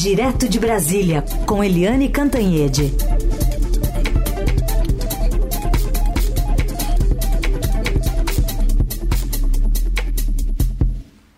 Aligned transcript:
Direto 0.00 0.48
de 0.48 0.60
Brasília, 0.60 1.24
com 1.44 1.64
Eliane 1.64 2.08
Cantanhede. 2.08 2.92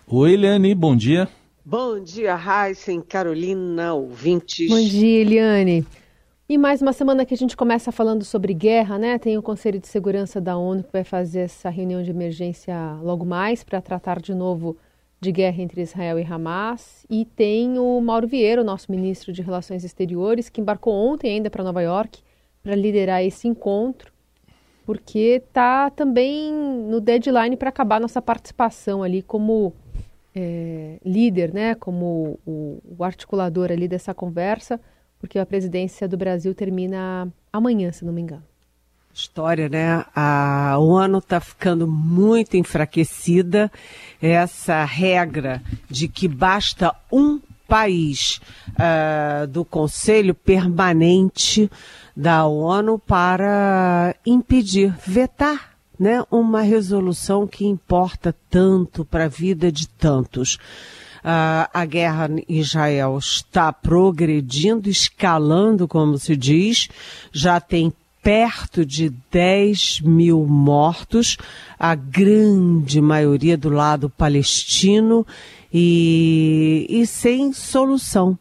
Oi, 0.07 0.33
Eliane, 0.35 0.75
bom 0.75 0.95
dia. 0.95 1.27
Bom 1.65 2.05
dia, 2.05 2.37
Heisen, 2.37 3.01
Carolina, 3.01 3.95
ouvintes. 3.95 4.69
Bom 4.69 4.79
dia, 4.79 5.23
Eliane. 5.23 5.87
E 6.47 6.59
mais 6.59 6.83
uma 6.83 6.93
semana 6.93 7.25
que 7.25 7.33
a 7.33 7.39
gente 7.39 7.57
começa 7.57 7.91
falando 7.91 8.27
sobre 8.27 8.53
guerra, 8.53 8.99
né? 8.99 9.19
Tem 9.19 9.39
o 9.39 9.43
Conselho 9.43 9.81
de 9.81 9.89
Segurança 9.89 10.39
da 10.39 10.59
ONU 10.59 10.83
que 10.83 10.93
vai 10.93 11.03
fazer 11.03 11.41
essa 11.41 11.71
reunião 11.71 12.03
de 12.03 12.11
emergência 12.11 12.77
logo 13.03 13.25
mais 13.25 13.65
para 13.65 13.81
tratar 13.81 14.21
de 14.21 14.35
novo 14.35 14.77
de 15.21 15.31
guerra 15.33 15.63
entre 15.63 15.83
Israel 15.83 16.19
e 16.19 16.25
Hamas. 16.25 17.05
E 17.09 17.25
tem 17.25 17.79
o 17.79 18.01
Mauro 18.01 18.27
Vieira, 18.27 18.63
o 18.63 18.65
nosso 18.65 18.91
ministro 18.91 19.33
de 19.33 19.43
Relações 19.43 19.85
Exteriores, 19.85 20.49
que 20.49 20.61
embarcou 20.61 20.95
ontem 20.95 21.33
ainda 21.33 21.51
para 21.51 21.65
Nova 21.65 21.83
York 21.83 22.23
para 22.63 22.75
liderar 22.75 23.23
esse 23.23 23.49
encontro, 23.49 24.13
porque 24.85 25.43
está 25.45 25.91
também 25.91 26.53
no 26.53 27.01
deadline 27.01 27.57
para 27.57 27.69
acabar 27.69 28.01
nossa 28.01 28.21
participação 28.21 29.03
ali 29.03 29.23
como 29.23 29.73
é, 30.35 30.99
líder, 31.05 31.53
né? 31.53 31.75
Como 31.75 32.39
o, 32.47 32.83
o 32.99 33.05
articulador 33.05 33.71
ali 33.73 33.89
dessa 33.89 34.13
conversa 34.15 34.81
porque 35.21 35.39
a 35.39 35.47
presidência 35.47 36.09
do 36.09 36.17
Brasil 36.17 36.55
termina 36.55 37.31
amanhã, 37.53 37.93
se 37.93 38.05
não 38.05 38.13
me 38.13 38.23
engano. 38.23 38.43
História, 39.13 39.69
né? 39.69 40.05
A 40.15 40.77
ONU 40.79 41.19
está 41.19 41.41
ficando 41.41 41.87
muito 41.87 42.57
enfraquecida. 42.57 43.71
Essa 44.23 44.85
regra 44.85 45.63
de 45.89 46.09
que 46.09 46.29
basta 46.29 46.95
um 47.13 47.41
país 47.67 48.41
uh, 48.71 49.47
do 49.47 49.65
Conselho 49.65 50.35
Permanente 50.35 51.71
da 52.17 52.45
ONU 52.47 52.99
para 52.99 54.15
impedir, 54.27 54.95
vetar 55.07 55.71
né, 55.99 56.25
uma 56.31 56.63
resolução 56.63 57.47
que 57.47 57.65
importa 57.65 58.35
tanto 58.49 59.05
para 59.05 59.27
a 59.27 59.29
vida 59.29 59.71
de 59.71 59.87
tantos. 59.87 60.55
Uh, 61.21 61.69
a 61.75 61.85
guerra 61.85 62.31
em 62.49 62.59
Israel 62.59 63.19
está 63.19 63.71
progredindo, 63.73 64.89
escalando, 64.89 65.87
como 65.87 66.19
se 66.19 66.35
diz, 66.35 66.89
já 67.31 67.61
tem 67.61 67.93
perto 68.23 68.85
de 68.85 69.13
10 69.31 70.01
mil 70.03 70.45
mortos, 70.47 71.37
a 71.79 71.95
grande 71.95 73.01
maioria 73.01 73.57
do 73.57 73.69
lado 73.69 74.11
palestino 74.11 75.27
e, 75.73 76.87
e 76.89 77.07
sem 77.07 77.53
solução 77.53 78.39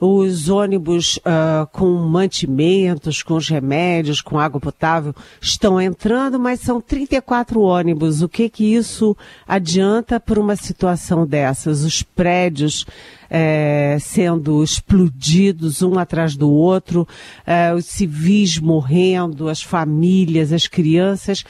os 0.00 0.48
ônibus 0.48 1.16
uh, 1.18 1.66
com 1.72 1.92
mantimentos, 1.94 3.22
com 3.22 3.34
os 3.34 3.48
remédios, 3.48 4.20
com 4.20 4.38
água 4.38 4.60
potável 4.60 5.14
estão 5.40 5.80
entrando, 5.80 6.38
mas 6.38 6.60
são 6.60 6.80
34 6.80 7.60
ônibus. 7.60 8.22
O 8.22 8.28
que 8.28 8.48
que 8.48 8.74
isso 8.74 9.16
adianta 9.46 10.20
para 10.20 10.40
uma 10.40 10.54
situação 10.54 11.26
dessas? 11.26 11.82
Os 11.82 12.02
prédios 12.02 12.86
é, 13.28 13.98
sendo 14.00 14.62
explodidos 14.62 15.82
um 15.82 15.98
atrás 15.98 16.36
do 16.36 16.50
outro, 16.50 17.06
é, 17.46 17.74
os 17.74 17.86
civis 17.86 18.58
morrendo, 18.58 19.48
as 19.48 19.62
famílias, 19.62 20.52
as 20.52 20.66
crianças. 20.66 21.44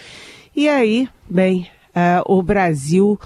E 0.56 0.68
aí, 0.68 1.08
bem, 1.28 1.68
é, 1.94 2.22
o 2.26 2.42
Brasil 2.42 3.18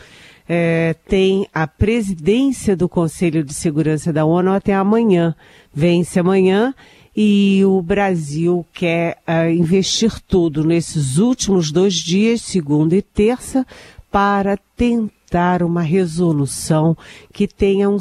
é, 0.48 0.94
tem 1.08 1.46
a 1.52 1.66
presidência 1.66 2.76
do 2.76 2.88
Conselho 2.88 3.44
de 3.44 3.54
Segurança 3.54 4.12
da 4.12 4.24
ONU 4.24 4.52
até 4.52 4.74
amanhã. 4.74 5.34
Vence 5.72 6.18
amanhã 6.18 6.74
e 7.16 7.62
o 7.64 7.82
Brasil 7.82 8.66
quer 8.72 9.18
uh, 9.28 9.50
investir 9.50 10.20
tudo 10.20 10.64
nesses 10.64 11.18
últimos 11.18 11.70
dois 11.70 11.94
dias, 11.94 12.40
segunda 12.40 12.96
e 12.96 13.02
terça, 13.02 13.66
para 14.10 14.56
tentar 14.76 15.21
uma 15.62 15.80
resolução 15.80 16.96
que 17.32 17.48
tenha 17.48 17.88
um 17.88 17.98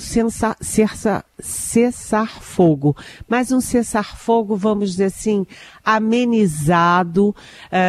cessar-fogo, 1.40 2.96
mas 3.28 3.52
um 3.52 3.62
cessar-fogo, 3.62 4.56
vamos 4.58 4.92
dizer 4.92 5.06
assim, 5.06 5.48
amenizado, 5.84 7.30
uh, 7.30 7.36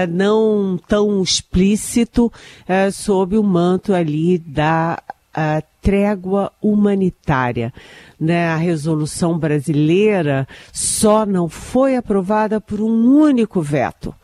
não 0.08 0.78
tão 0.86 1.22
explícito, 1.22 2.26
uh, 2.26 2.92
sob 2.92 3.36
o 3.36 3.42
manto 3.42 3.92
ali 3.92 4.38
da 4.38 5.02
uh, 5.36 5.62
trégua 5.80 6.52
humanitária. 6.62 7.74
Né? 8.20 8.48
A 8.48 8.56
resolução 8.56 9.36
brasileira 9.38 10.46
só 10.72 11.26
não 11.26 11.48
foi 11.48 11.96
aprovada 11.96 12.60
por 12.60 12.80
um 12.80 13.18
único 13.20 13.60
veto 13.60 14.14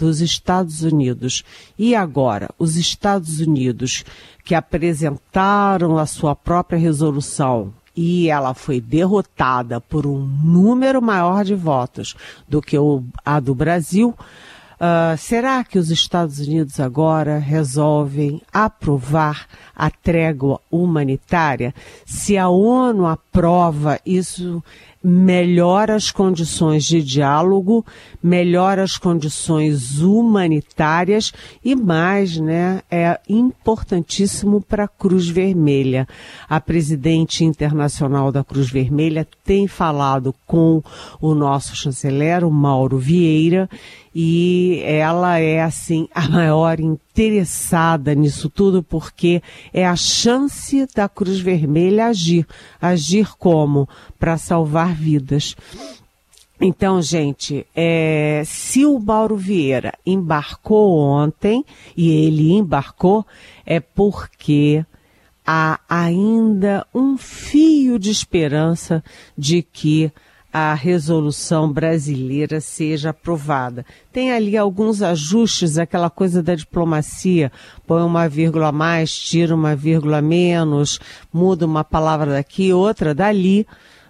dos 0.00 0.22
Estados 0.22 0.82
Unidos. 0.82 1.44
E 1.78 1.94
agora, 1.94 2.48
os 2.58 2.76
Estados 2.76 3.38
Unidos 3.38 4.02
que 4.42 4.54
apresentaram 4.54 5.98
a 5.98 6.06
sua 6.06 6.34
própria 6.34 6.78
resolução 6.78 7.74
e 7.94 8.30
ela 8.30 8.54
foi 8.54 8.80
derrotada 8.80 9.78
por 9.78 10.06
um 10.06 10.18
número 10.42 11.02
maior 11.02 11.44
de 11.44 11.54
votos 11.54 12.16
do 12.48 12.62
que 12.62 12.76
a 13.24 13.38
do 13.38 13.54
Brasil, 13.54 14.16
Uh, 14.80 15.14
será 15.18 15.62
que 15.62 15.78
os 15.78 15.90
Estados 15.90 16.38
Unidos 16.38 16.80
agora 16.80 17.36
resolvem 17.38 18.40
aprovar 18.50 19.46
a 19.76 19.90
trégua 19.90 20.58
humanitária? 20.70 21.74
Se 22.06 22.38
a 22.38 22.48
ONU 22.48 23.06
aprova, 23.06 24.00
isso 24.06 24.64
melhora 25.02 25.94
as 25.94 26.10
condições 26.10 26.84
de 26.84 27.02
diálogo, 27.02 27.84
melhora 28.22 28.82
as 28.82 28.98
condições 28.98 30.00
humanitárias 30.00 31.32
e 31.64 31.74
mais, 31.74 32.36
né, 32.36 32.82
é 32.90 33.18
importantíssimo 33.28 34.60
para 34.60 34.84
a 34.84 34.88
Cruz 34.88 35.26
Vermelha. 35.26 36.06
A 36.48 36.60
presidente 36.60 37.44
internacional 37.44 38.30
da 38.30 38.44
Cruz 38.44 38.70
Vermelha 38.70 39.26
tem 39.42 39.66
falado 39.66 40.34
com 40.46 40.82
o 41.20 41.34
nosso 41.34 41.74
chanceler, 41.74 42.44
o 42.44 42.50
Mauro 42.50 42.98
Vieira, 42.98 43.68
e 44.14 44.80
ela 44.84 45.38
é 45.38 45.62
assim 45.62 46.08
a 46.14 46.28
maior 46.28 46.80
interessada 46.80 48.14
nisso 48.14 48.48
tudo 48.50 48.82
porque 48.82 49.42
é 49.72 49.86
a 49.86 49.96
chance 49.96 50.86
da 50.94 51.08
Cruz 51.08 51.40
Vermelha 51.40 52.06
agir, 52.06 52.46
agir 52.80 53.28
como 53.38 53.88
para 54.18 54.36
salvar 54.36 54.94
vidas. 54.94 55.56
Então, 56.60 57.00
gente, 57.00 57.66
é, 57.74 58.42
se 58.44 58.84
o 58.84 58.98
Mauro 58.98 59.36
Vieira 59.36 59.94
embarcou 60.04 60.98
ontem 60.98 61.64
e 61.96 62.10
ele 62.10 62.52
embarcou, 62.52 63.24
é 63.64 63.80
porque 63.80 64.84
há 65.46 65.80
ainda 65.88 66.86
um 66.94 67.16
fio 67.16 67.98
de 67.98 68.10
esperança 68.10 69.02
de 69.38 69.62
que 69.62 70.12
a 70.52 70.74
resolução 70.74 71.70
brasileira 71.72 72.60
seja 72.60 73.10
aprovada. 73.10 73.84
Tem 74.12 74.32
ali 74.32 74.56
alguns 74.56 75.02
ajustes, 75.02 75.78
aquela 75.78 76.10
coisa 76.10 76.42
da 76.42 76.54
diplomacia, 76.54 77.52
põe 77.86 78.02
uma 78.02 78.28
vírgula 78.28 78.68
a 78.68 78.72
mais, 78.72 79.16
tira 79.16 79.54
uma 79.54 79.76
vírgula 79.76 80.18
a 80.18 80.22
menos, 80.22 80.98
muda 81.32 81.66
uma 81.66 81.84
palavra 81.84 82.32
daqui, 82.32 82.72
outra 82.72 83.14
dali, 83.14 83.66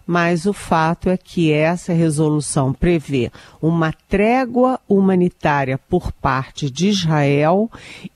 mas 0.06 0.46
o 0.46 0.52
fato 0.52 1.08
é 1.08 1.16
que 1.16 1.52
essa 1.52 1.92
resolução 1.92 2.72
prevê 2.72 3.30
uma 3.62 3.92
trégua 4.08 4.80
humanitária 4.88 5.78
por 5.78 6.10
parte 6.10 6.70
de 6.70 6.88
Israel 6.88 7.70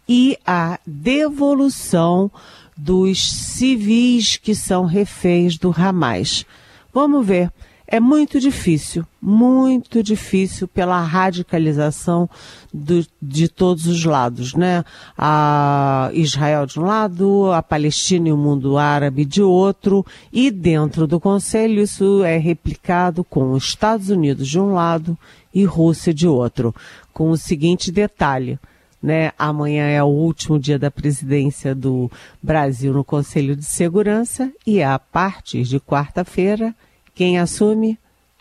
e 0.09 0.37
a 0.47 0.79
devolução 0.87 2.31
dos 2.77 3.31
civis 3.31 4.37
que 4.37 4.55
são 4.55 4.87
reféns 4.87 5.57
do 5.57 5.73
Hamas. 5.77 6.45
Vamos 6.93 7.25
ver 7.25 7.53
é 7.86 8.01
muito 8.01 8.41
difícil, 8.41 9.07
muito 9.21 10.03
difícil 10.03 10.66
pela 10.66 11.01
radicalização 11.03 12.28
do, 12.72 13.07
de 13.21 13.47
todos 13.47 13.86
os 13.86 14.04
lados, 14.04 14.54
né? 14.54 14.84
A 15.16 16.10
Israel 16.15 16.65
de 16.66 16.81
um 16.81 16.84
lado, 16.84 17.53
a 17.53 17.63
Palestina 17.63 18.28
e 18.28 18.33
o 18.33 18.36
mundo 18.36 18.78
árabe 18.78 19.25
de 19.25 19.42
outro, 19.42 20.04
e 20.33 20.51
dentro 20.51 21.07
do 21.07 21.21
Conselho 21.21 21.83
isso 21.83 22.25
é 22.25 22.39
replicado 22.39 23.22
com 23.22 23.53
os 23.53 23.65
Estados 23.65 24.09
Unidos 24.09 24.48
de 24.48 24.59
um 24.59 24.72
lado 24.72 25.16
e 25.53 25.65
Rússia 25.65 26.13
de 26.13 26.27
outro, 26.27 26.75
com 27.13 27.31
o 27.31 27.36
seguinte 27.36 27.92
detalhe. 27.92 28.59
Né? 29.03 29.33
Amanhã 29.39 29.84
é 29.84 30.03
o 30.03 30.07
último 30.07 30.59
dia 30.59 30.78
da 30.78 30.91
presidência 30.91 31.75
do 31.75 32.10
Brasil 32.42 32.95
no 32.95 33.04
Conselho 33.04 33.54
de 33.54 33.65
Segurança 33.65 34.51
e 34.66 34.83
a 34.83 34.98
partir 34.98 35.65
de 35.65 35.78
quarta-feira 35.78 36.75
quem 37.15 37.39
assume? 37.39 37.99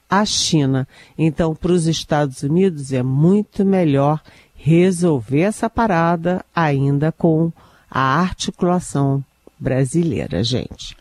A 0.09 0.25
China. 0.25 0.87
Então, 1.17 1.55
para 1.55 1.71
os 1.71 1.87
Estados 1.87 2.43
Unidos 2.43 2.93
é 2.93 3.01
muito 3.01 3.65
melhor 3.65 4.21
resolver 4.55 5.41
essa 5.41 5.69
parada 5.69 6.45
ainda 6.55 7.11
com 7.11 7.51
a 7.89 8.19
articulação 8.19 9.23
brasileira, 9.59 10.43
gente. 10.43 10.95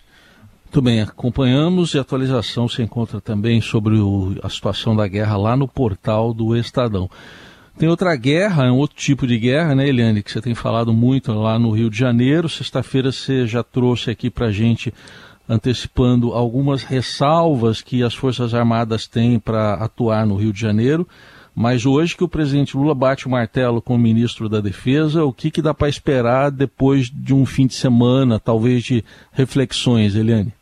Muito 0.65 0.81
bem, 0.81 1.03
acompanhamos 1.03 1.93
e 1.93 1.99
atualização 1.99 2.67
se 2.67 2.83
encontra 2.83 3.21
também 3.21 3.61
sobre 3.61 3.97
o, 3.99 4.35
a 4.43 4.49
situação 4.49 4.97
da 4.97 5.07
guerra 5.07 5.37
lá 5.37 5.57
no 5.57 5.69
portal 5.69 6.33
do 6.33 6.57
Estadão. 6.57 7.11
Tem 7.79 7.89
outra 7.89 8.15
guerra, 8.17 8.67
é 8.67 8.71
um 8.71 8.79
outro 8.79 8.97
tipo 8.97 9.27
de 9.27 9.39
guerra, 9.39 9.75
né, 9.75 9.89
Eliane, 9.89 10.23
que 10.23 10.31
você 10.31 10.41
tem 10.41 10.55
falado 10.55 10.93
muito 10.93 11.33
lá 11.33 11.59
no 11.59 11.71
Rio 11.71 11.91
de 11.91 11.99
Janeiro. 11.99 12.49
Sexta-feira 12.49 13.13
você 13.13 13.47
já 13.47 13.63
trouxe 13.63 14.11
aqui 14.11 14.31
para 14.31 14.51
gente, 14.51 14.93
antecipando 15.53 16.33
algumas 16.33 16.83
ressalvas 16.83 17.83
que 17.83 18.03
as 18.03 18.15
Forças 18.15 18.55
Armadas 18.55 19.07
têm 19.07 19.39
para 19.39 19.75
atuar 19.75 20.27
no 20.27 20.37
Rio 20.37 20.53
de 20.53 20.59
Janeiro. 20.61 21.07
Mas 21.55 21.85
hoje 21.85 22.17
que 22.17 22.25
o 22.25 22.29
presidente 22.29 22.75
Lula 22.75 22.95
bate 22.95 23.27
o 23.27 23.31
martelo 23.31 23.83
com 23.83 23.95
o 23.95 23.99
ministro 23.99 24.49
da 24.49 24.61
Defesa, 24.61 25.25
o 25.25 25.33
que, 25.33 25.51
que 25.51 25.61
dá 25.61 25.75
para 25.75 25.91
esperar 25.91 26.51
depois 26.51 27.11
de 27.11 27.35
um 27.35 27.45
fim 27.45 27.67
de 27.67 27.75
semana, 27.75 28.41
talvez 28.41 28.83
de 28.83 29.05
reflexões, 29.33 30.15
Eliane? 30.15 30.55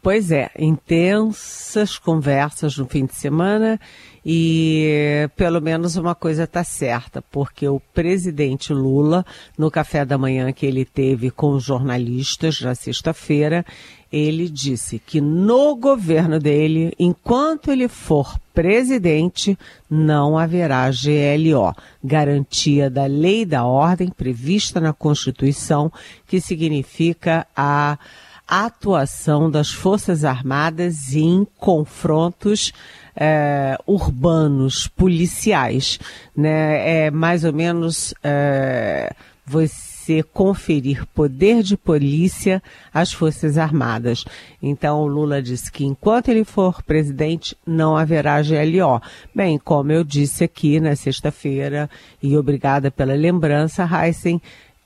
Pois 0.00 0.32
é, 0.32 0.50
intensas 0.58 1.98
conversas 1.98 2.78
no 2.78 2.86
fim 2.86 3.04
de 3.04 3.14
semana 3.14 3.78
e 4.24 5.28
pelo 5.36 5.60
menos 5.60 5.96
uma 5.96 6.14
coisa 6.14 6.44
está 6.44 6.62
certa, 6.62 7.20
porque 7.20 7.66
o 7.66 7.80
presidente 7.92 8.72
Lula, 8.72 9.24
no 9.58 9.70
café 9.70 10.04
da 10.04 10.16
manhã 10.16 10.52
que 10.52 10.64
ele 10.64 10.84
teve 10.84 11.30
com 11.30 11.50
os 11.50 11.64
jornalistas 11.64 12.60
na 12.60 12.74
sexta-feira, 12.74 13.64
ele 14.12 14.48
disse 14.48 14.98
que 14.98 15.20
no 15.20 15.74
governo 15.74 16.38
dele, 16.38 16.92
enquanto 16.98 17.72
ele 17.72 17.88
for 17.88 18.38
presidente, 18.52 19.58
não 19.88 20.38
haverá 20.38 20.90
GLO, 20.90 21.74
garantia 22.04 22.90
da 22.90 23.06
lei 23.06 23.46
da 23.46 23.64
ordem 23.64 24.10
prevista 24.10 24.78
na 24.78 24.92
Constituição, 24.92 25.90
que 26.26 26.40
significa 26.40 27.46
a 27.56 27.98
atuação 28.46 29.50
das 29.50 29.70
Forças 29.70 30.24
Armadas 30.24 31.14
em 31.14 31.46
confrontos 31.58 32.72
é, 33.16 33.78
urbanos, 33.86 34.88
policiais. 34.88 35.98
Né? 36.36 37.06
É 37.06 37.10
mais 37.10 37.44
ou 37.44 37.52
menos 37.52 38.14
é, 38.22 39.14
você 39.46 40.22
conferir 40.32 41.06
poder 41.14 41.62
de 41.62 41.76
polícia 41.76 42.62
às 42.92 43.12
Forças 43.12 43.56
Armadas. 43.56 44.24
Então, 44.60 45.00
o 45.00 45.06
Lula 45.06 45.40
disse 45.40 45.70
que 45.70 45.84
enquanto 45.84 46.28
ele 46.28 46.44
for 46.44 46.82
presidente, 46.82 47.56
não 47.66 47.96
haverá 47.96 48.40
GLO. 48.42 49.00
Bem, 49.34 49.58
como 49.58 49.92
eu 49.92 50.02
disse 50.02 50.44
aqui 50.44 50.80
na 50.80 50.96
sexta-feira, 50.96 51.88
e 52.22 52.36
obrigada 52.36 52.90
pela 52.90 53.14
lembrança, 53.14 53.88
Heisen, 53.88 54.40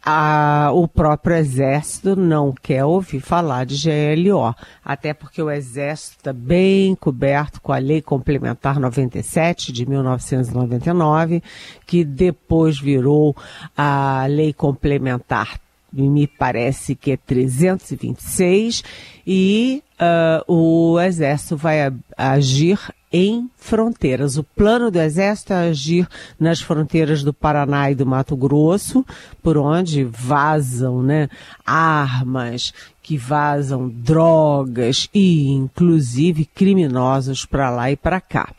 a, 0.09 0.71
o 0.73 0.87
próprio 0.87 1.35
Exército 1.35 2.15
não 2.15 2.53
quer 2.53 2.85
ouvir 2.85 3.19
falar 3.19 3.67
de 3.67 3.77
GLO, 3.77 4.55
até 4.85 5.13
porque 5.13 5.43
o 5.43 5.51
Exército 5.51 6.19
está 6.19 6.33
bem 6.33 6.95
coberto 6.95 7.61
com 7.61 7.73
a 7.73 7.79
Lei 7.79 8.01
Complementar 8.01 8.79
97 8.79 9.73
de 9.73 9.85
1999, 9.85 11.43
que 11.85 12.05
depois 12.05 12.79
virou 12.79 13.37
a 13.77 14.27
Lei 14.29 14.53
Complementar 14.53 15.59
me 15.93 16.27
parece 16.27 16.95
que 16.95 17.13
é 17.13 17.17
326, 17.17 18.85
e 19.27 19.83
uh, 19.99 20.53
o 20.53 21.01
Exército 21.01 21.57
vai 21.57 21.91
agir 22.17 22.79
em 23.13 23.49
fronteiras. 23.57 24.37
O 24.37 24.43
plano 24.43 24.91
do 24.91 25.01
Exército 25.01 25.53
é 25.53 25.69
agir 25.69 26.09
nas 26.39 26.61
fronteiras 26.61 27.23
do 27.23 27.33
Paraná 27.33 27.91
e 27.91 27.95
do 27.95 28.07
Mato 28.07 28.37
Grosso, 28.37 29.05
por 29.43 29.57
onde 29.57 30.05
vazam 30.05 31.03
né, 31.03 31.29
armas, 31.65 32.73
que 33.03 33.17
vazam 33.17 33.89
drogas 33.89 35.09
e, 35.15 35.49
inclusive, 35.49 36.45
criminosos 36.45 37.47
para 37.47 37.71
lá 37.71 37.91
e 37.91 37.97
para 37.97 38.21
cá. 38.21 38.53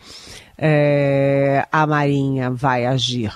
É, 0.57 1.67
a 1.71 1.85
Marinha 1.85 2.50
vai 2.50 2.85
agir 2.85 3.31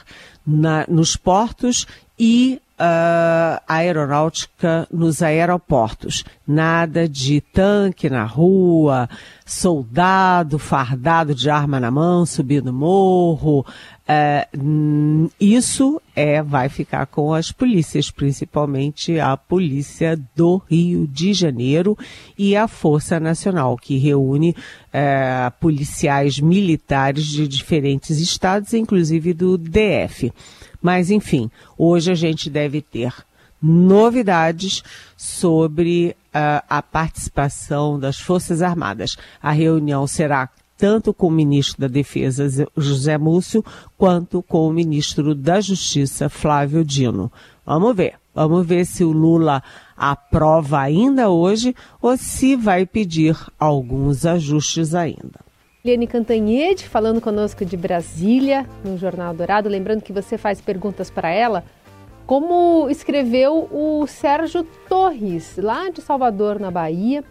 na, 0.45 0.85
nos 0.87 1.15
portos 1.15 1.85
e 2.17 2.59
uh, 2.81 3.61
aeronáutica 3.67 4.87
nos 4.91 5.21
aeroportos. 5.21 6.25
Nada 6.47 7.07
de 7.07 7.39
tanque 7.39 8.09
na 8.09 8.25
rua, 8.25 9.07
soldado 9.45 10.57
fardado 10.57 11.35
de 11.35 11.49
arma 11.49 11.79
na 11.79 11.91
mão, 11.91 12.25
subindo 12.25 12.73
morro. 12.73 13.65
Uh, 14.09 15.29
isso 15.39 16.01
é, 16.15 16.41
vai 16.41 16.67
ficar 16.67 17.05
com 17.05 17.33
as 17.33 17.51
polícias, 17.51 18.09
principalmente 18.09 19.19
a 19.19 19.37
Polícia 19.37 20.19
do 20.35 20.61
Rio 20.69 21.07
de 21.07 21.33
Janeiro 21.33 21.97
e 22.37 22.55
a 22.55 22.67
Força 22.67 23.19
Nacional, 23.19 23.77
que 23.77 23.97
reúne 23.97 24.49
uh, 24.51 25.51
policiais 25.59 26.39
militares 26.39 27.25
de 27.27 27.47
diferentes 27.47 28.19
estados, 28.19 28.73
inclusive 28.73 29.33
do 29.33 29.57
DF. 29.57 30.33
Mas, 30.81 31.11
enfim, 31.11 31.49
hoje 31.77 32.11
a 32.11 32.15
gente 32.15 32.49
deve 32.49 32.81
ter 32.81 33.13
novidades 33.61 34.83
sobre 35.15 36.15
uh, 36.33 36.63
a 36.67 36.81
participação 36.81 37.99
das 37.99 38.19
Forças 38.19 38.61
Armadas. 38.61 39.17
A 39.41 39.51
reunião 39.51 40.07
será 40.07 40.49
tanto 40.77 41.13
com 41.13 41.27
o 41.27 41.31
ministro 41.31 41.81
da 41.81 41.87
Defesa, 41.87 42.67
José 42.75 43.15
Múcio, 43.15 43.63
quanto 43.95 44.41
com 44.41 44.67
o 44.67 44.73
ministro 44.73 45.35
da 45.35 45.61
Justiça, 45.61 46.27
Flávio 46.27 46.83
Dino. 46.83 47.31
Vamos 47.63 47.95
ver. 47.95 48.15
Vamos 48.33 48.65
ver 48.65 48.85
se 48.85 49.03
o 49.03 49.11
Lula 49.11 49.61
aprova 49.95 50.79
ainda 50.79 51.29
hoje 51.29 51.75
ou 52.01 52.15
se 52.17 52.55
vai 52.55 52.85
pedir 52.85 53.37
alguns 53.59 54.25
ajustes 54.25 54.95
ainda. 54.95 55.50
Liane 55.83 56.05
Cantanhede 56.05 56.87
falando 56.87 57.19
conosco 57.19 57.65
de 57.65 57.75
Brasília, 57.75 58.69
no 58.85 58.99
Jornal 58.99 59.33
Dourado. 59.33 59.67
Lembrando 59.67 60.03
que 60.03 60.13
você 60.13 60.37
faz 60.37 60.61
perguntas 60.61 61.09
para 61.09 61.31
ela, 61.31 61.65
como 62.27 62.87
escreveu 62.87 63.67
o 63.71 64.05
Sérgio 64.05 64.63
Torres, 64.87 65.57
lá 65.57 65.89
de 65.89 65.99
Salvador, 65.99 66.59
na 66.59 66.69
Bahia. 66.69 67.23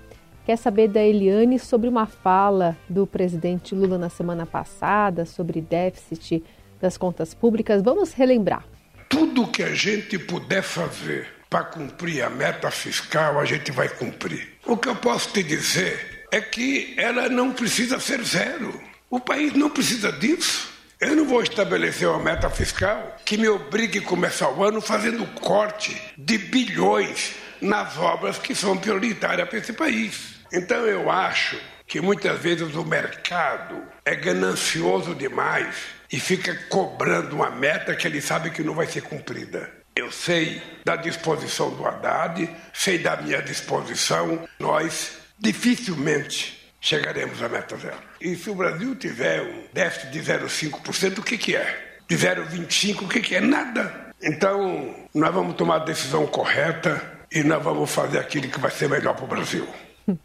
Quer 0.44 0.56
saber 0.56 0.88
da 0.88 1.00
Eliane 1.00 1.60
sobre 1.60 1.88
uma 1.88 2.06
fala 2.06 2.76
do 2.88 3.06
presidente 3.06 3.72
Lula 3.72 3.96
na 3.96 4.10
semana 4.10 4.44
passada 4.44 5.24
sobre 5.24 5.60
déficit 5.60 6.42
das 6.80 6.98
contas 6.98 7.32
públicas. 7.32 7.80
Vamos 7.82 8.12
relembrar. 8.12 8.64
Tudo 9.08 9.46
que 9.46 9.62
a 9.62 9.72
gente 9.72 10.18
puder 10.18 10.64
fazer 10.64 11.28
para 11.48 11.64
cumprir 11.66 12.22
a 12.24 12.30
meta 12.30 12.68
fiscal, 12.68 13.38
a 13.38 13.44
gente 13.44 13.70
vai 13.70 13.88
cumprir. 13.88 14.54
O 14.66 14.76
que 14.76 14.88
eu 14.88 14.96
posso 14.96 15.32
te 15.32 15.42
dizer 15.44 16.09
é 16.30 16.40
que 16.40 16.94
ela 16.96 17.28
não 17.28 17.52
precisa 17.52 17.98
ser 17.98 18.22
zero. 18.22 18.80
O 19.08 19.18
país 19.18 19.52
não 19.52 19.70
precisa 19.70 20.12
disso. 20.12 20.70
Eu 21.00 21.16
não 21.16 21.24
vou 21.24 21.42
estabelecer 21.42 22.06
uma 22.08 22.18
meta 22.18 22.50
fiscal 22.50 23.16
que 23.24 23.38
me 23.38 23.48
obrigue 23.48 24.00
a 24.00 24.02
começar 24.02 24.50
o 24.50 24.62
ano 24.62 24.80
fazendo 24.80 25.26
corte 25.40 26.00
de 26.16 26.36
bilhões 26.36 27.34
nas 27.60 27.96
obras 27.96 28.38
que 28.38 28.54
são 28.54 28.76
prioritárias 28.76 29.48
para 29.48 29.58
esse 29.58 29.72
país. 29.72 30.40
Então 30.52 30.86
eu 30.86 31.10
acho 31.10 31.58
que 31.86 32.00
muitas 32.00 32.38
vezes 32.38 32.74
o 32.74 32.84
mercado 32.84 33.82
é 34.04 34.14
ganancioso 34.14 35.14
demais 35.14 35.74
e 36.12 36.20
fica 36.20 36.54
cobrando 36.68 37.36
uma 37.36 37.50
meta 37.50 37.94
que 37.94 38.06
ele 38.06 38.20
sabe 38.20 38.50
que 38.50 38.62
não 38.62 38.74
vai 38.74 38.86
ser 38.86 39.02
cumprida. 39.02 39.72
Eu 39.96 40.12
sei 40.12 40.62
da 40.84 40.96
disposição 40.96 41.70
do 41.70 41.86
Haddad, 41.86 42.48
sei 42.72 42.98
da 42.98 43.16
minha 43.16 43.42
disposição, 43.42 44.46
nós 44.58 45.19
dificilmente 45.40 46.70
chegaremos 46.80 47.42
à 47.42 47.48
meta 47.48 47.76
zero. 47.76 47.96
E 48.20 48.36
se 48.36 48.50
o 48.50 48.54
Brasil 48.54 48.94
tiver 48.94 49.42
um 49.42 49.64
déficit 49.72 50.10
de 50.10 50.20
0,5%, 50.20 51.18
o 51.18 51.22
que, 51.22 51.38
que 51.38 51.56
é? 51.56 51.98
De 52.08 52.16
0,25%, 52.16 53.02
o 53.02 53.08
que, 53.08 53.20
que 53.20 53.34
é? 53.34 53.40
Nada. 53.40 54.12
Então, 54.22 54.94
nós 55.14 55.32
vamos 55.32 55.56
tomar 55.56 55.76
a 55.76 55.84
decisão 55.84 56.26
correta 56.26 57.02
e 57.32 57.42
nós 57.42 57.62
vamos 57.62 57.90
fazer 57.90 58.18
aquilo 58.18 58.48
que 58.48 58.60
vai 58.60 58.70
ser 58.70 58.88
melhor 58.88 59.14
para 59.14 59.24
o 59.24 59.28
Brasil. 59.28 59.66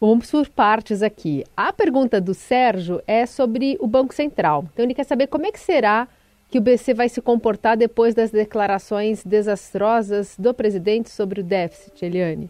Vamos 0.00 0.30
por 0.30 0.48
partes 0.48 1.02
aqui. 1.02 1.44
A 1.56 1.72
pergunta 1.72 2.20
do 2.20 2.32
Sérgio 2.32 3.02
é 3.04 3.26
sobre 3.26 3.76
o 3.80 3.86
Banco 3.88 4.14
Central. 4.14 4.64
Então, 4.72 4.84
ele 4.84 4.94
quer 4.94 5.02
saber 5.02 5.26
como 5.26 5.44
é 5.46 5.50
que 5.50 5.58
será 5.58 6.06
que 6.48 6.58
o 6.58 6.60
BC 6.60 6.94
vai 6.94 7.08
se 7.08 7.20
comportar 7.20 7.76
depois 7.76 8.14
das 8.14 8.30
declarações 8.30 9.24
desastrosas 9.24 10.36
do 10.38 10.54
presidente 10.54 11.10
sobre 11.10 11.40
o 11.40 11.44
déficit, 11.44 12.04
Eliane. 12.04 12.48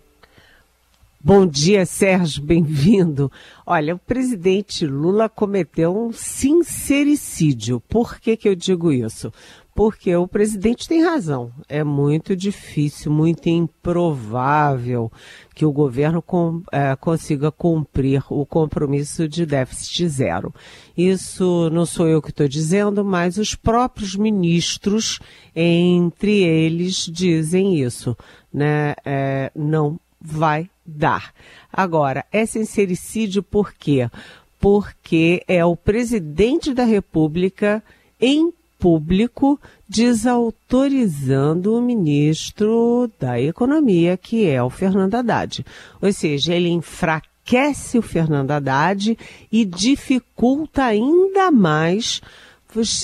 Bom 1.21 1.45
dia, 1.45 1.85
Sérgio, 1.85 2.45
bem-vindo. 2.45 3.31
Olha, 3.67 3.97
o 3.97 3.99
presidente 3.99 4.87
Lula 4.87 5.29
cometeu 5.29 5.93
um 5.93 6.13
sincericídio. 6.13 7.81
Por 7.89 8.21
que, 8.21 8.37
que 8.37 8.49
eu 8.49 8.55
digo 8.55 8.93
isso? 8.93 9.33
Porque 9.75 10.15
o 10.15 10.29
presidente 10.29 10.87
tem 10.87 11.03
razão. 11.03 11.51
É 11.69 11.83
muito 11.83 12.37
difícil, 12.37 13.11
muito 13.11 13.49
improvável 13.49 15.11
que 15.57 15.67
o 15.67 15.73
governo 15.73 16.23
com, 16.23 16.63
é, 16.71 16.95
consiga 16.95 17.51
cumprir 17.51 18.23
o 18.31 18.47
compromisso 18.47 19.29
de 19.29 19.45
déficit 19.45 20.09
zero. 20.09 20.55
Isso 20.97 21.69
não 21.71 21.85
sou 21.85 22.07
eu 22.07 22.23
que 22.23 22.31
estou 22.31 22.47
dizendo, 22.47 23.05
mas 23.05 23.39
os 23.39 23.57
próprios 23.57 24.15
ministros, 24.15 25.19
entre 25.55 26.45
eles, 26.45 27.11
dizem 27.11 27.83
isso. 27.83 28.17
Né? 28.53 28.95
É, 29.05 29.51
não 29.57 29.99
vai 30.21 30.71
dar. 30.89 31.33
Agora, 31.73 32.25
é 32.33 32.47
sincericídio 32.47 33.43
por 33.43 33.73
quê? 33.73 34.11
Porque 34.59 35.45
é 35.47 35.65
o 35.65 35.77
presidente 35.77 36.73
da 36.73 36.85
República 36.85 37.83
em 38.21 38.53
público 38.79 39.61
desautorizando 39.89 41.75
o 41.77 41.83
ministro 41.83 43.11
da 43.19 43.41
Economia, 43.41 44.17
que 44.17 44.49
é 44.49 44.63
o 44.63 44.71
Fernando 44.71 45.15
Haddad. 45.15 45.65
Ou 46.01 46.13
seja, 46.13 46.55
ele 46.55 46.69
enfraquece 46.69 47.99
o 47.99 48.03
Fernando 48.03 48.53
Haddad 48.53 49.19
e 49.51 49.65
dificulta 49.65 50.85
ainda 50.85 51.51
mais 51.51 52.21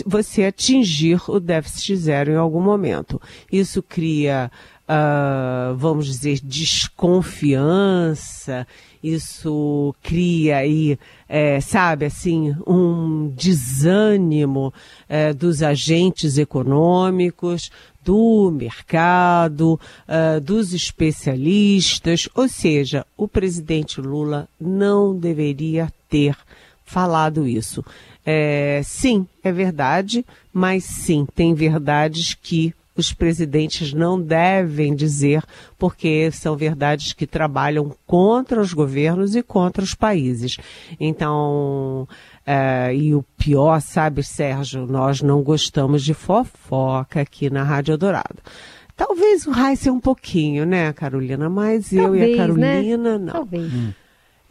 você 0.06 0.44
atingir 0.44 1.20
o 1.28 1.40
déficit 1.40 1.96
zero 1.96 2.32
em 2.32 2.36
algum 2.36 2.60
momento. 2.60 3.20
Isso 3.50 3.82
cria 3.82 4.50
uh, 4.88 5.74
vamos 5.76 6.06
dizer, 6.06 6.40
desconfiança, 6.42 8.66
isso 9.02 9.94
cria 10.02 10.56
aí, 10.58 10.98
é, 11.28 11.60
sabe, 11.60 12.06
assim, 12.06 12.56
um 12.66 13.30
desânimo 13.36 14.72
é, 15.08 15.34
dos 15.34 15.62
agentes 15.62 16.38
econômicos, 16.38 17.70
do 18.02 18.50
mercado, 18.50 19.78
uh, 20.06 20.40
dos 20.40 20.74
especialistas, 20.74 22.28
ou 22.34 22.48
seja, 22.48 23.06
o 23.16 23.26
presidente 23.26 23.98
Lula 23.98 24.46
não 24.60 25.16
deveria 25.16 25.90
ter 26.06 26.36
falado 26.84 27.48
isso. 27.48 27.82
É, 28.24 28.80
sim, 28.84 29.26
é 29.42 29.52
verdade, 29.52 30.24
mas 30.52 30.84
sim, 30.84 31.26
tem 31.34 31.54
verdades 31.54 32.34
que 32.34 32.74
os 32.96 33.12
presidentes 33.12 33.92
não 33.92 34.20
devem 34.20 34.94
dizer, 34.94 35.42
porque 35.78 36.30
são 36.30 36.56
verdades 36.56 37.12
que 37.12 37.26
trabalham 37.26 37.94
contra 38.06 38.60
os 38.60 38.72
governos 38.72 39.34
e 39.34 39.42
contra 39.42 39.82
os 39.82 39.94
países. 39.94 40.56
Então, 40.98 42.06
é, 42.46 42.94
e 42.94 43.14
o 43.14 43.24
pior, 43.36 43.80
sabe, 43.80 44.22
Sérgio, 44.22 44.86
nós 44.86 45.20
não 45.20 45.42
gostamos 45.42 46.04
de 46.04 46.14
fofoca 46.14 47.20
aqui 47.20 47.50
na 47.50 47.64
Rádio 47.64 47.98
Dourado. 47.98 48.38
Talvez 48.96 49.44
o 49.44 49.50
Raíssa 49.50 49.90
um 49.90 49.98
pouquinho, 49.98 50.64
né, 50.64 50.92
Carolina? 50.92 51.50
Mas 51.50 51.90
Talvez, 51.90 51.98
eu 51.98 52.14
e 52.14 52.34
a 52.34 52.36
Carolina, 52.36 53.18
né? 53.18 53.24
não. 53.24 53.32
Talvez. 53.32 53.72
Hum. 53.72 53.92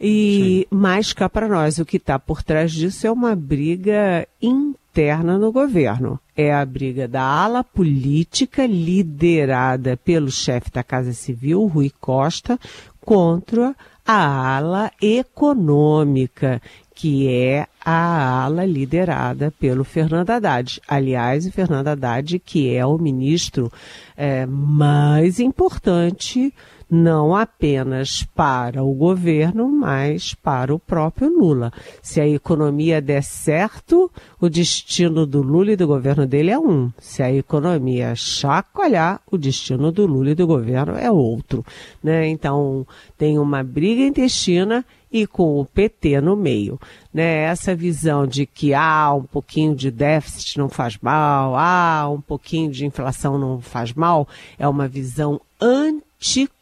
E 0.00 0.66
Sim. 0.70 0.76
mais 0.76 1.12
cá 1.12 1.28
para 1.28 1.48
nós, 1.48 1.78
o 1.78 1.84
que 1.84 1.96
está 1.96 2.18
por 2.18 2.42
trás 2.42 2.72
disso 2.72 3.06
é 3.06 3.10
uma 3.10 3.34
briga 3.34 4.26
interna 4.42 5.38
no 5.38 5.52
governo. 5.52 6.18
É 6.36 6.52
a 6.52 6.64
briga 6.64 7.06
da 7.06 7.22
ala 7.22 7.62
política 7.62 8.66
liderada 8.66 9.96
pelo 9.96 10.30
chefe 10.30 10.70
da 10.70 10.82
Casa 10.82 11.12
Civil, 11.12 11.66
Rui 11.66 11.92
Costa, 12.00 12.58
contra 13.00 13.74
a 14.06 14.56
ala 14.56 14.90
econômica, 15.00 16.60
que 16.94 17.28
é 17.28 17.66
a 17.84 18.44
ala 18.44 18.64
liderada 18.64 19.52
pelo 19.58 19.84
Fernando 19.84 20.30
Haddad. 20.30 20.80
Aliás, 20.86 21.46
o 21.46 21.52
Fernando 21.52 21.88
Haddad, 21.88 22.38
que 22.40 22.74
é 22.74 22.84
o 22.84 22.98
ministro 22.98 23.72
é, 24.16 24.44
mais 24.46 25.40
importante 25.40 26.52
não 26.94 27.34
apenas 27.34 28.22
para 28.22 28.84
o 28.84 28.94
governo, 28.94 29.68
mas 29.68 30.32
para 30.32 30.72
o 30.72 30.78
próprio 30.78 31.28
Lula. 31.28 31.72
Se 32.00 32.20
a 32.20 32.28
economia 32.28 33.02
der 33.02 33.24
certo, 33.24 34.08
o 34.40 34.48
destino 34.48 35.26
do 35.26 35.42
Lula 35.42 35.72
e 35.72 35.76
do 35.76 35.88
governo 35.88 36.24
dele 36.24 36.52
é 36.52 36.58
um. 36.58 36.92
Se 36.98 37.20
a 37.20 37.32
economia 37.32 38.14
chacoalhar, 38.14 39.20
o 39.28 39.36
destino 39.36 39.90
do 39.90 40.06
Lula 40.06 40.30
e 40.30 40.34
do 40.36 40.46
governo 40.46 40.96
é 40.96 41.10
outro. 41.10 41.64
Né? 42.02 42.28
Então, 42.28 42.86
tem 43.18 43.40
uma 43.40 43.64
briga 43.64 44.02
intestina 44.02 44.84
e 45.10 45.26
com 45.26 45.60
o 45.60 45.64
PT 45.64 46.20
no 46.20 46.36
meio. 46.36 46.78
Né? 47.12 47.42
Essa 47.42 47.74
visão 47.74 48.24
de 48.24 48.46
que 48.46 48.72
ah, 48.72 49.12
um 49.14 49.24
pouquinho 49.24 49.74
de 49.74 49.90
déficit 49.90 50.58
não 50.58 50.68
faz 50.68 50.96
mal, 51.02 51.56
ah, 51.56 52.08
um 52.08 52.20
pouquinho 52.20 52.70
de 52.70 52.86
inflação 52.86 53.36
não 53.36 53.60
faz 53.60 53.92
mal, 53.92 54.28
é 54.56 54.68
uma 54.68 54.86
visão 54.86 55.40
antiquada 55.60 56.53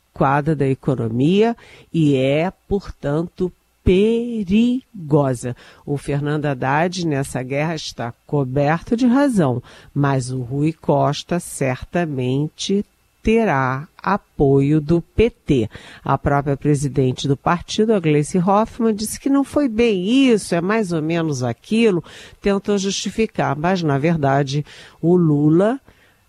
da 0.57 0.67
economia 0.69 1.57
e 1.93 2.17
é, 2.17 2.53
portanto, 2.69 3.53
perigosa. 3.85 5.57
O 5.85 5.97
Fernando 5.97 6.47
Haddad 6.47 7.07
nessa 7.07 7.43
guerra 7.43 7.75
está 7.75 8.13
coberto 8.27 8.97
de 8.97 9.07
razão, 9.07 9.63
mas 9.93 10.31
o 10.31 10.41
Rui 10.41 10.73
Costa 10.73 11.41
certamente 11.41 12.85
terá 13.23 13.87
apoio 14.03 14.81
do 14.81 15.01
PT. 15.01 15.71
A 16.05 16.19
própria 16.19 16.57
presidente 16.57 17.29
do 17.29 17.37
partido, 17.37 17.93
a 17.93 18.01
Gleice 18.01 18.39
Hoffmann, 18.39 18.95
disse 18.95 19.19
que 19.19 19.31
não 19.31 19.45
foi 19.45 19.69
bem 19.69 20.29
isso, 20.29 20.55
é 20.55 20.61
mais 20.61 20.93
ou 20.93 21.01
menos 21.01 21.43
aquilo, 21.43 22.03
tentou 22.41 22.77
justificar, 22.79 23.57
mas 23.57 23.83
na 23.83 23.97
verdade 23.99 24.67
o 25.01 25.15
Lula, 25.15 25.81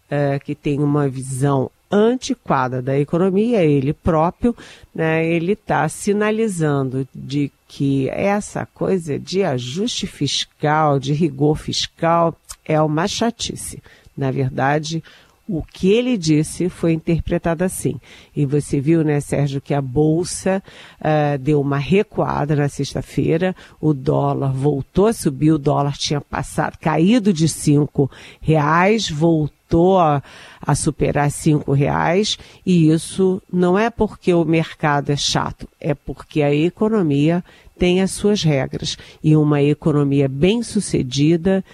é, 0.10 0.38
que 0.38 0.54
tem 0.54 0.80
uma 0.80 1.10
visão 1.10 1.72
antiquada 1.94 2.82
da 2.82 2.98
economia, 2.98 3.64
ele 3.64 3.94
próprio, 3.94 4.56
né, 4.94 5.26
ele 5.26 5.54
está 5.54 5.88
sinalizando 5.88 7.08
de 7.14 7.52
que 7.68 8.10
essa 8.10 8.66
coisa 8.66 9.20
de 9.20 9.44
ajuste 9.44 10.08
fiscal, 10.08 11.00
de 11.00 11.14
rigor 11.14 11.56
fiscal, 11.56 12.36
é 12.66 12.82
uma 12.82 13.08
chatice. 13.08 13.82
Na 14.16 14.32
verdade, 14.32 15.04
o 15.48 15.62
que 15.62 15.92
ele 15.92 16.18
disse 16.18 16.70
foi 16.70 16.94
interpretado 16.94 17.64
assim. 17.64 18.00
E 18.36 18.46
você 18.46 18.80
viu, 18.80 19.04
né, 19.04 19.20
Sérgio, 19.20 19.60
que 19.60 19.74
a 19.74 19.82
Bolsa 19.82 20.64
uh, 21.00 21.38
deu 21.38 21.60
uma 21.60 21.78
recuada 21.78 22.56
na 22.56 22.70
sexta-feira, 22.70 23.56
o 23.80 23.94
dólar 23.94 24.54
voltou 24.54 25.08
a 25.08 25.14
subir, 25.14 25.52
o 25.52 25.58
dólar 25.58 25.98
tinha 25.98 26.22
passado, 26.22 26.78
caído 26.80 27.34
de 27.34 27.50
cinco 27.50 28.10
reais, 28.42 29.10
voltou 29.10 30.00
a, 30.00 30.24
a 30.62 30.76
superar 30.76 31.30
cinco 31.30 31.74
reais. 31.74 32.38
E 32.66 32.90
isso 32.90 33.42
não 33.52 33.78
é 33.78 33.90
porque 33.90 34.34
o 34.34 34.46
mercado 34.46 35.12
é 35.12 35.18
chato, 35.18 35.68
é 35.80 35.94
porque 35.94 36.42
a 36.42 36.54
economia 36.54 37.44
tem 37.78 38.02
as 38.02 38.12
suas 38.12 38.44
regras. 38.44 38.98
E 39.22 39.36
uma 39.36 39.62
economia 39.62 40.30
bem 40.30 40.64
sucedida 40.64 41.66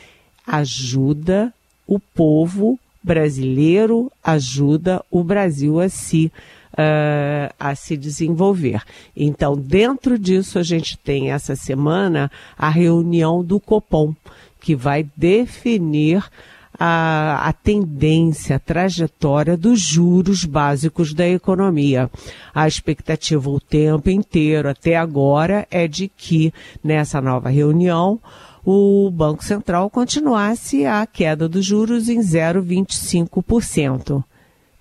ajuda 0.48 1.54
o 1.86 2.00
povo 2.00 2.80
brasileiro, 3.04 4.12
ajuda 4.24 5.04
o 5.10 5.24
Brasil 5.24 5.80
a 5.80 5.90
se 5.90 6.32
Uh, 6.72 7.52
a 7.60 7.74
se 7.74 7.98
desenvolver. 7.98 8.84
Então, 9.18 9.58
dentro 9.58 10.18
disso, 10.20 10.60
a 10.60 10.64
gente 10.64 10.98
tem 11.00 11.32
essa 11.32 11.56
semana 11.56 12.32
a 12.56 12.70
reunião 12.70 13.44
do 13.44 13.60
Copom, 13.60 14.14
que 14.62 14.76
vai 14.76 15.06
definir 15.18 16.24
a, 16.80 17.50
a 17.50 17.54
tendência, 17.54 18.56
a 18.56 18.60
trajetória 18.60 19.58
dos 19.58 19.82
juros 19.82 20.46
básicos 20.46 21.14
da 21.14 21.28
economia. 21.28 22.10
A 22.56 22.68
expectativa 22.68 23.50
o 23.50 23.60
tempo 23.60 24.10
inteiro, 24.10 24.70
até 24.70 24.96
agora, 24.96 25.68
é 25.70 25.88
de 25.88 26.08
que 26.08 26.54
nessa 26.82 27.20
nova 27.20 27.50
reunião 27.50 28.20
o 28.72 29.10
Banco 29.10 29.44
Central 29.44 29.90
continuasse 29.90 30.86
a 30.86 31.04
queda 31.08 31.50
dos 31.50 31.66
juros 31.66 32.08
em 32.08 32.20
0,25%. 32.20 34.24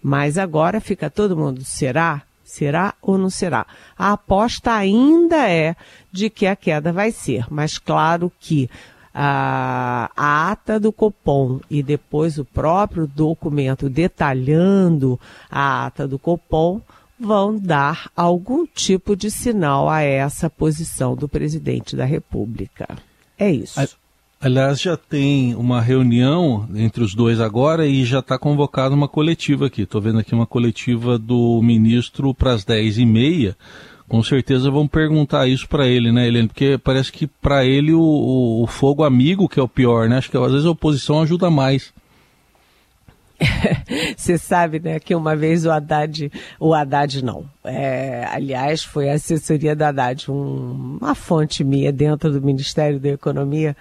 Mas 0.02 0.37
agora 0.37 0.78
fica 0.78 1.09
todo 1.09 1.35
mundo, 1.35 1.64
será? 1.64 2.21
Será 2.45 2.92
ou 3.00 3.16
não 3.16 3.30
será? 3.30 3.66
A 3.97 4.12
aposta 4.12 4.73
ainda 4.73 5.49
é 5.49 5.75
de 6.12 6.28
que 6.28 6.47
a 6.47 6.54
queda 6.54 6.92
vai 6.92 7.11
ser, 7.11 7.47
mas 7.49 7.78
claro 7.78 8.30
que 8.38 8.68
a, 9.14 10.11
a 10.14 10.50
ata 10.50 10.78
do 10.78 10.92
Copom 10.92 11.59
e 11.71 11.83
depois 11.83 12.37
o 12.37 12.45
próprio 12.45 13.07
documento 13.07 13.88
detalhando 13.88 15.18
a 15.50 15.87
ata 15.87 16.07
do 16.07 16.18
Copom 16.18 16.83
vão 17.18 17.59
dar 17.59 18.11
algum 18.14 18.66
tipo 18.66 19.16
de 19.16 19.30
sinal 19.30 19.88
a 19.88 20.02
essa 20.02 20.50
posição 20.50 21.16
do 21.16 21.26
presidente 21.26 21.97
da 21.97 22.04
República. 22.04 23.08
É 23.38 23.50
isso. 23.50 23.78
Aliás, 24.40 24.80
já 24.80 24.97
tem 24.97 25.54
uma 25.57 25.80
reunião 25.80 26.68
entre 26.75 27.02
os 27.02 27.14
dois 27.14 27.40
agora 27.40 27.87
e 27.87 28.04
já 28.04 28.21
está 28.21 28.38
convocada 28.38 28.95
uma 28.95 29.09
coletiva 29.09 29.66
aqui. 29.66 29.83
Estou 29.83 30.00
vendo 30.00 30.18
aqui 30.18 30.35
uma 30.35 30.47
coletiva 30.47 31.18
do 31.18 31.61
ministro 31.62 32.33
para 32.33 32.52
as 32.52 32.64
10h30 32.64 33.57
com 34.09 34.23
certeza 34.23 34.71
vão 34.71 34.88
perguntar 34.88 35.47
isso 35.47 35.68
para 35.68 35.87
ele, 35.87 36.11
né, 36.11 36.26
Helene? 36.26 36.49
Porque 36.49 36.78
parece 36.78 37.12
que 37.12 37.26
para 37.26 37.64
ele 37.64 37.92
o, 37.92 38.62
o, 38.62 38.66
fogo 38.66 39.04
amigo 39.04 39.49
que 39.49 39.61
é 39.61 39.62
o 39.62 39.68
pior, 39.68 40.09
né? 40.09 40.16
Acho 40.16 40.30
que 40.30 40.37
às 40.37 40.50
vezes 40.50 40.66
a 40.66 40.71
oposição 40.71 41.21
ajuda 41.21 41.50
mais. 41.50 41.92
Você 44.16 44.37
sabe, 44.37 44.80
né, 44.80 44.99
que 44.99 45.14
uma 45.14 45.37
vez 45.37 45.64
o 45.64 45.71
Haddad, 45.71 46.30
o 46.59 46.75
Haddad 46.75 47.25
não, 47.25 47.45
é, 47.64 48.26
aliás, 48.30 48.83
foi 48.83 49.11
a 49.11 49.14
assessoria 49.14 49.76
do 49.76 49.83
Haddad, 49.83 50.30
um, 50.30 50.99
uma 51.00 51.14
fonte 51.14 51.62
minha 51.62 51.92
dentro 51.92 52.33
do 52.33 52.42
Ministério 52.42 52.99
da 52.99 53.11
Economia, 53.11 53.76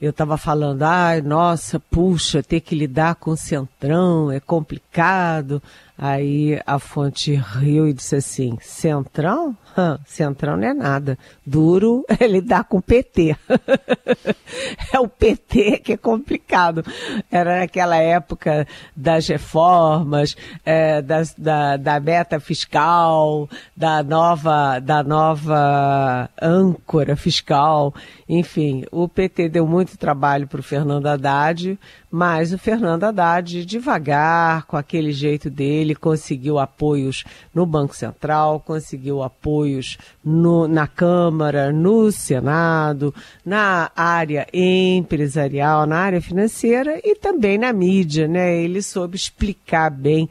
eu 0.00 0.10
estava 0.10 0.38
falando, 0.38 0.82
ai, 0.82 1.20
nossa, 1.20 1.78
puxa, 1.78 2.42
ter 2.42 2.60
que 2.60 2.74
lidar 2.74 3.16
com 3.16 3.32
o 3.32 3.36
Centrão 3.36 4.32
é 4.32 4.40
complicado. 4.40 5.62
Aí 6.02 6.58
a 6.66 6.78
fonte 6.78 7.34
riu 7.34 7.86
e 7.86 7.92
disse 7.92 8.16
assim: 8.16 8.56
Centrão? 8.62 9.54
Centrão 10.06 10.56
não 10.56 10.66
é 10.66 10.72
nada. 10.72 11.18
Duro 11.46 12.04
ele 12.18 12.40
dá 12.40 12.64
com 12.64 12.78
o 12.78 12.82
PT. 12.82 13.36
é 14.94 14.98
o 14.98 15.06
PT 15.06 15.78
que 15.78 15.92
é 15.92 15.96
complicado. 15.98 16.82
Era 17.30 17.60
naquela 17.60 17.96
época 17.96 18.66
das 18.96 19.28
reformas, 19.28 20.36
é, 20.64 21.02
das, 21.02 21.34
da, 21.34 21.76
da 21.76 22.00
meta 22.00 22.40
fiscal, 22.40 23.48
da 23.76 24.02
nova, 24.02 24.78
da 24.78 25.02
nova 25.02 26.30
âncora 26.40 27.14
fiscal. 27.14 27.94
Enfim, 28.26 28.84
o 28.90 29.06
PT 29.08 29.48
deu 29.48 29.66
muito 29.66 29.98
trabalho 29.98 30.46
para 30.46 30.60
o 30.60 30.62
Fernando 30.62 31.06
Haddad, 31.06 31.78
mas 32.10 32.52
o 32.52 32.58
Fernando 32.58 33.04
Haddad, 33.04 33.64
devagar, 33.66 34.64
com 34.66 34.76
aquele 34.76 35.12
jeito 35.12 35.50
dele, 35.50 35.89
conseguiu 35.94 36.58
apoios 36.58 37.24
no 37.54 37.64
Banco 37.66 37.94
Central, 37.94 38.60
conseguiu 38.60 39.22
apoios 39.22 39.98
no, 40.24 40.68
na 40.68 40.86
Câmara, 40.86 41.72
no 41.72 42.10
Senado, 42.10 43.14
na 43.44 43.90
área 43.94 44.46
empresarial, 44.52 45.86
na 45.86 45.98
área 45.98 46.20
financeira 46.20 47.00
e 47.04 47.14
também 47.14 47.58
na 47.58 47.72
mídia, 47.72 48.26
né? 48.28 48.56
Ele 48.56 48.82
soube 48.82 49.16
explicar 49.16 49.90
bem, 49.90 50.24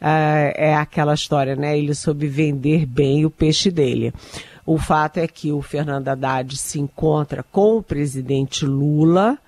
uh, 0.00 0.52
é 0.54 0.74
aquela 0.74 1.14
história, 1.14 1.56
né? 1.56 1.78
Ele 1.78 1.94
soube 1.94 2.26
vender 2.26 2.86
bem 2.86 3.24
o 3.24 3.30
peixe 3.30 3.70
dele. 3.70 4.12
O 4.66 4.78
fato 4.78 5.18
é 5.18 5.28
que 5.28 5.52
o 5.52 5.62
Fernando 5.62 6.08
Haddad 6.08 6.56
se 6.56 6.80
encontra 6.80 7.44
com 7.52 7.76
o 7.76 7.82
presidente 7.82 8.66
Lula, 8.66 9.38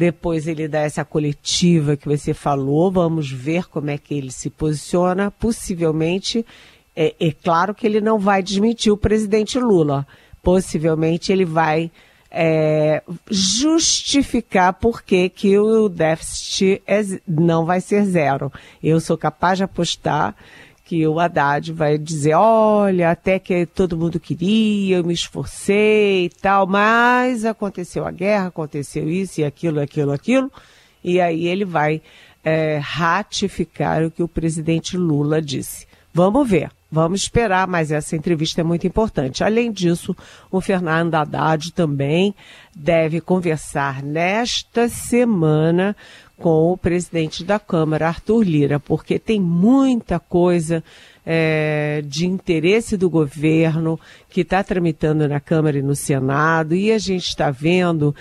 depois 0.00 0.48
ele 0.48 0.66
dá 0.66 0.80
essa 0.80 1.04
coletiva 1.04 1.94
que 1.94 2.08
você 2.08 2.32
falou, 2.32 2.90
vamos 2.90 3.30
ver 3.30 3.68
como 3.68 3.90
é 3.90 3.98
que 3.98 4.14
ele 4.14 4.30
se 4.30 4.48
posiciona. 4.48 5.30
Possivelmente, 5.30 6.42
é, 6.96 7.14
é 7.20 7.30
claro 7.30 7.74
que 7.74 7.86
ele 7.86 8.00
não 8.00 8.18
vai 8.18 8.42
desmentir 8.42 8.90
o 8.90 8.96
presidente 8.96 9.58
Lula. 9.58 10.06
Possivelmente 10.42 11.30
ele 11.30 11.44
vai 11.44 11.90
é, 12.30 13.02
justificar 13.30 14.72
por 14.72 15.02
que, 15.02 15.28
que 15.28 15.58
o 15.58 15.86
déficit 15.86 16.82
é, 16.86 17.02
não 17.28 17.66
vai 17.66 17.82
ser 17.82 18.06
zero. 18.06 18.50
Eu 18.82 19.00
sou 19.00 19.18
capaz 19.18 19.58
de 19.58 19.64
apostar 19.64 20.34
que 20.90 21.06
o 21.06 21.20
Haddad 21.20 21.72
vai 21.72 21.96
dizer, 21.96 22.34
olha, 22.34 23.12
até 23.12 23.38
que 23.38 23.64
todo 23.64 23.96
mundo 23.96 24.18
queria, 24.18 24.96
eu 24.96 25.04
me 25.04 25.14
esforcei 25.14 26.24
e 26.24 26.28
tal, 26.28 26.66
mas 26.66 27.44
aconteceu 27.44 28.04
a 28.04 28.10
guerra, 28.10 28.48
aconteceu 28.48 29.08
isso 29.08 29.40
e 29.40 29.44
aquilo, 29.44 29.78
aquilo, 29.78 30.10
aquilo, 30.10 30.50
e 31.04 31.20
aí 31.20 31.46
ele 31.46 31.64
vai 31.64 32.02
é, 32.42 32.80
ratificar 32.82 34.02
o 34.02 34.10
que 34.10 34.20
o 34.20 34.26
presidente 34.26 34.96
Lula 34.96 35.40
disse. 35.40 35.86
Vamos 36.12 36.50
ver, 36.50 36.72
vamos 36.90 37.22
esperar, 37.22 37.68
mas 37.68 37.92
essa 37.92 38.16
entrevista 38.16 38.60
é 38.60 38.64
muito 38.64 38.84
importante. 38.84 39.44
Além 39.44 39.70
disso, 39.70 40.16
o 40.50 40.60
Fernando 40.60 41.14
Haddad 41.14 41.70
também 41.72 42.34
deve 42.74 43.20
conversar 43.20 44.02
nesta 44.02 44.88
semana 44.88 45.94
com 46.40 46.72
o 46.72 46.76
presidente 46.76 47.44
da 47.44 47.58
Câmara, 47.58 48.08
Arthur 48.08 48.42
Lira, 48.42 48.80
porque 48.80 49.18
tem 49.18 49.38
muita 49.38 50.18
coisa 50.18 50.82
é, 51.24 52.02
de 52.06 52.26
interesse 52.26 52.96
do 52.96 53.10
governo 53.10 54.00
que 54.30 54.40
está 54.40 54.64
tramitando 54.64 55.28
na 55.28 55.38
Câmara 55.38 55.78
e 55.78 55.82
no 55.82 55.94
Senado, 55.94 56.74
e 56.74 56.90
a 56.90 56.98
gente 56.98 57.28
está 57.28 57.50
vendo 57.50 58.14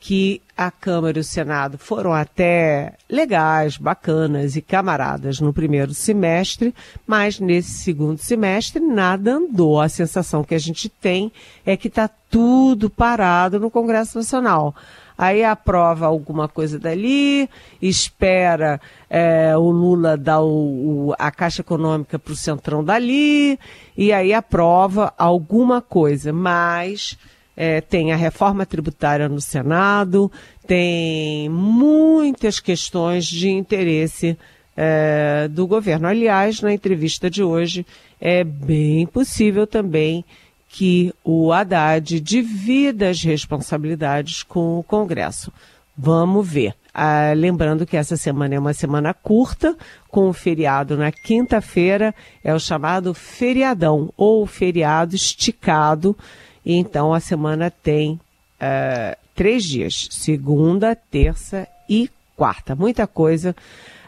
que 0.00 0.40
a 0.56 0.70
Câmara 0.70 1.18
e 1.18 1.20
o 1.20 1.24
Senado 1.24 1.76
foram 1.76 2.14
até 2.14 2.94
legais, 3.10 3.76
bacanas 3.76 4.56
e 4.56 4.62
camaradas 4.62 5.38
no 5.38 5.52
primeiro 5.52 5.92
semestre, 5.92 6.74
mas 7.06 7.38
nesse 7.38 7.72
segundo 7.72 8.18
semestre 8.18 8.80
nada 8.80 9.34
andou. 9.34 9.80
A 9.80 9.88
sensação 9.88 10.44
que 10.44 10.54
a 10.54 10.58
gente 10.58 10.88
tem 10.88 11.30
é 11.64 11.76
que 11.76 11.88
está 11.88 12.08
tudo 12.30 12.88
parado 12.88 13.60
no 13.60 13.70
Congresso 13.70 14.16
Nacional 14.16 14.74
aí 15.16 15.44
aprova 15.44 16.06
alguma 16.06 16.48
coisa 16.48 16.78
dali, 16.78 17.48
espera 17.80 18.80
é, 19.08 19.56
o 19.56 19.70
Lula 19.70 20.16
dar 20.16 20.40
o, 20.40 21.08
o, 21.08 21.14
a 21.18 21.30
Caixa 21.30 21.62
Econômica 21.62 22.18
para 22.18 22.32
o 22.32 22.36
Centrão 22.36 22.84
dali, 22.84 23.58
e 23.96 24.12
aí 24.12 24.32
aprova 24.34 25.12
alguma 25.16 25.80
coisa, 25.80 26.32
mas 26.32 27.16
é, 27.56 27.80
tem 27.80 28.12
a 28.12 28.16
reforma 28.16 28.66
tributária 28.66 29.28
no 29.28 29.40
Senado, 29.40 30.30
tem 30.66 31.48
muitas 31.48 32.60
questões 32.60 33.24
de 33.24 33.48
interesse 33.48 34.36
é, 34.76 35.48
do 35.48 35.66
governo. 35.66 36.06
Aliás, 36.06 36.60
na 36.60 36.72
entrevista 36.72 37.30
de 37.30 37.42
hoje, 37.42 37.86
é 38.20 38.44
bem 38.44 39.06
possível 39.06 39.66
também 39.66 40.24
que 40.76 41.10
o 41.24 41.54
Haddad 41.54 42.20
divida 42.20 43.08
as 43.08 43.22
responsabilidades 43.22 44.42
com 44.42 44.78
o 44.78 44.82
Congresso. 44.82 45.50
Vamos 45.96 46.46
ver. 46.46 46.74
Ah, 46.92 47.32
lembrando 47.34 47.86
que 47.86 47.96
essa 47.96 48.14
semana 48.14 48.56
é 48.56 48.58
uma 48.58 48.74
semana 48.74 49.14
curta, 49.14 49.74
com 50.10 50.28
o 50.28 50.34
feriado 50.34 50.94
na 50.94 51.10
quinta-feira, 51.10 52.14
é 52.44 52.54
o 52.54 52.60
chamado 52.60 53.14
feriadão, 53.14 54.12
ou 54.18 54.44
feriado 54.44 55.16
esticado. 55.16 56.14
E 56.62 56.74
então 56.74 57.14
a 57.14 57.20
semana 57.20 57.70
tem 57.70 58.20
uh, 58.60 59.16
três 59.34 59.64
dias: 59.64 60.08
segunda, 60.10 60.94
terça 60.94 61.66
e 61.88 62.10
quarta. 62.36 62.74
Muita 62.74 63.06
coisa 63.06 63.56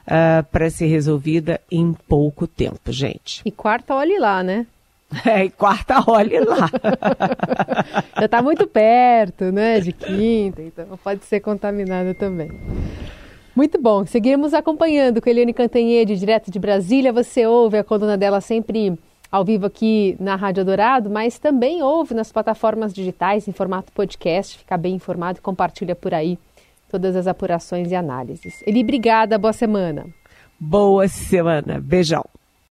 uh, 0.07 0.45
para 0.53 0.69
ser 0.69 0.89
resolvida 0.89 1.63
em 1.71 1.95
pouco 1.95 2.47
tempo, 2.47 2.93
gente. 2.93 3.41
E 3.43 3.51
quarta, 3.51 3.95
olhe 3.95 4.19
lá, 4.19 4.43
né? 4.43 4.67
É, 5.25 5.45
e 5.45 5.51
quarta, 5.51 6.05
olhe 6.07 6.39
lá. 6.41 6.69
Já 8.19 8.27
está 8.27 8.43
muito 8.43 8.67
perto, 8.67 9.51
né, 9.51 9.81
de 9.81 9.93
quinta, 9.93 10.63
então 10.63 10.87
pode 11.03 11.25
ser 11.25 11.41
contaminada 11.41 12.15
também. 12.15 12.51
Muito 13.57 13.81
bom, 13.81 14.07
seguimos 14.07 14.55
acompanhando 14.55 15.21
com 15.21 15.29
Eliane 15.29 15.53
Cantanhede, 15.53 16.17
direto 16.17 16.51
de 16.51 16.59
Brasília. 16.59 17.13
Você 17.13 17.47
ouve 17.47 17.79
a 17.79 17.83
coluna 17.83 18.17
dela 18.17 18.41
sempre 18.41 18.97
ao 19.33 19.45
vivo 19.45 19.67
aqui 19.67 20.17
na 20.21 20.37
Rádio 20.37 20.65
Dourado, 20.65 21.11
mas 21.11 21.39
também 21.39 21.83
ouve 21.83 22.15
nas 22.15 22.31
plataformas 22.31 22.95
digitais 22.95 23.49
em 23.49 23.53
formato 23.53 23.93
podcast. 23.93 24.59
Fica 24.59 24.77
bem 24.77 24.95
informado 24.95 25.39
e 25.39 25.43
compartilha 25.43 25.97
por 25.97 26.15
aí 26.15 26.39
todas 26.89 27.17
as 27.17 27.27
apurações 27.27 27.91
e 27.91 27.97
análises. 27.97 28.63
Eli, 28.67 28.83
obrigada, 28.83 29.37
boa 29.37 29.53
semana. 29.53 30.07
Boa 30.61 31.09
semana, 31.09 31.81
beijão. 31.81 32.25